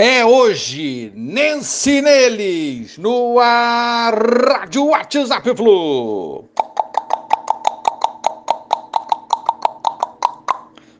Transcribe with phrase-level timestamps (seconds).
[0.00, 6.44] É hoje, Nense neles, no ar, Rádio WhatsApp Flu.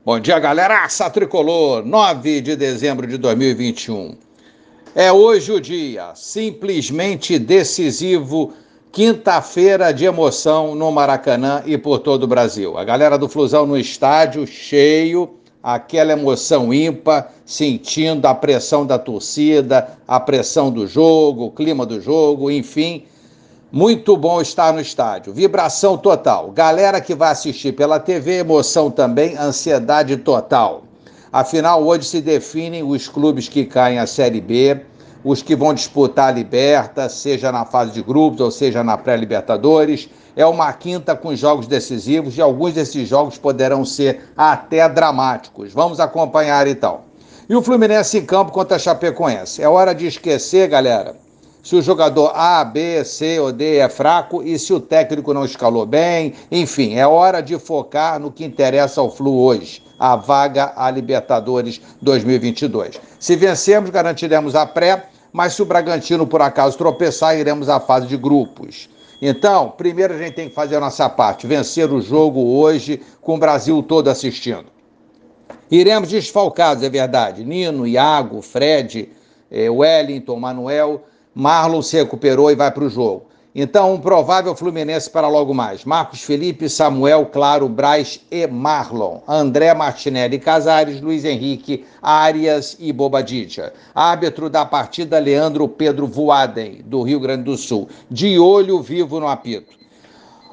[0.05, 0.83] Bom dia, galera.
[0.83, 4.17] Aça Tricolor, 9 de dezembro de 2021.
[4.97, 8.53] É hoje o dia, simplesmente decisivo,
[8.91, 12.77] quinta-feira de emoção no Maracanã e por todo o Brasil.
[12.77, 19.99] A galera do Flusão no estádio, cheio aquela emoção ímpar, sentindo a pressão da torcida,
[20.07, 23.05] a pressão do jogo, o clima do jogo, enfim.
[23.71, 25.33] Muito bom estar no estádio.
[25.33, 26.51] Vibração total.
[26.53, 30.85] Galera que vai assistir pela TV, emoção também, ansiedade total.
[31.31, 34.81] Afinal, hoje se definem os clubes que caem à Série B,
[35.25, 40.09] os que vão disputar a Liberta, seja na fase de grupos ou seja na pré-Libertadores
[40.39, 45.73] é uma quinta com jogos decisivos e alguns desses jogos poderão ser até dramáticos.
[45.73, 47.01] Vamos acompanhar então.
[47.49, 49.61] E o Fluminense em campo contra a Chapecoense.
[49.61, 51.17] É hora de esquecer, galera,
[51.61, 55.45] se o jogador A, B, C ou D é fraco e se o técnico não
[55.45, 56.35] escalou bem.
[56.53, 61.81] Enfim, é hora de focar no que interessa ao Flu hoje, a vaga à Libertadores
[62.01, 63.01] 2022.
[63.19, 68.07] Se vencermos, garantiremos a pré, mas se o Bragantino por acaso tropeçar, iremos à fase
[68.07, 68.89] de grupos.
[69.21, 73.35] Então, primeiro a gente tem que fazer a nossa parte, vencer o jogo hoje com
[73.35, 74.67] o Brasil todo assistindo.
[75.71, 77.45] Iremos desfalcados, é verdade.
[77.45, 79.11] Nino, Iago, Fred,
[79.51, 81.03] eh, Wellington, Manuel,
[81.35, 83.27] Marlon se recuperou e vai para o jogo.
[83.61, 85.85] Então, um provável Fluminense para logo mais.
[85.85, 89.19] Marcos Felipe, Samuel, Claro, Braz e Marlon.
[89.27, 93.73] André Martinelli Casares, Luiz Henrique, Arias e Bobadilla.
[93.93, 97.89] Árbitro da partida, Leandro Pedro Voaden, do Rio Grande do Sul.
[98.09, 99.77] De olho vivo no apito.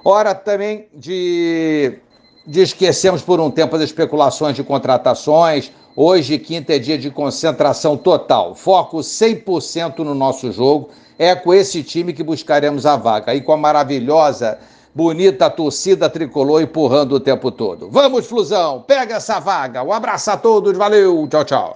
[0.04, 2.00] Hora também de,
[2.48, 5.72] de esquecermos por um tempo as especulações de contratações.
[5.98, 8.54] Hoje, quinta, é dia de concentração total.
[8.54, 13.34] Foco 100% no nosso jogo é com esse time que buscaremos a vaga.
[13.34, 14.60] E com a maravilhosa,
[14.94, 17.88] bonita torcida tricolor empurrando o tempo todo.
[17.90, 19.84] Vamos, Flusão, pega essa vaga.
[19.84, 21.74] Um abraço a todos, valeu, tchau, tchau.